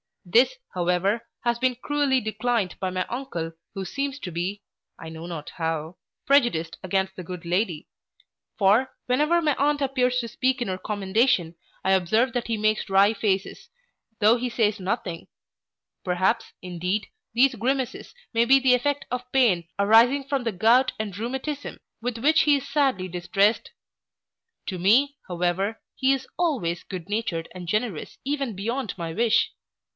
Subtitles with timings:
[0.25, 4.61] This, however, has been cruelly declined by my uncle who seems to be
[4.97, 7.87] (I know not how) prejudiced against the good lady;
[8.57, 12.89] for, whenever my aunt happens to speak in her commendation, I observe that he makes
[12.89, 13.69] wry faces,
[14.19, 15.27] though he says nothing
[16.03, 21.15] Perhaps, indeed, these grimaces may be the effect of pain arising from the gout and
[21.17, 23.71] rheumatism, with which he is sadly distressed
[24.67, 29.51] To me, however, he is always good natured and generous, even beyond my wish.